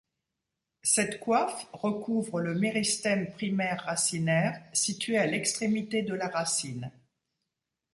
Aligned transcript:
Cette 0.81 1.19
coiffe 1.19 1.67
recouvre 1.73 2.39
le 2.39 2.55
méristème 2.55 3.29
primaire 3.33 3.83
racinaire 3.83 4.59
situé 4.73 5.15
à 5.19 5.27
l'extrémité 5.27 6.01
de 6.01 6.15
la 6.15 6.27
racine. 6.27 6.89